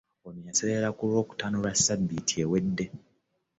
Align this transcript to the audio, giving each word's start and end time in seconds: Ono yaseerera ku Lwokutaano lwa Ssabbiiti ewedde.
Ono 0.25 0.39
yaseerera 0.47 0.89
ku 0.97 1.03
Lwokutaano 1.09 1.55
lwa 1.61 1.73
Ssabbiiti 1.77 2.33
ewedde. 2.43 2.85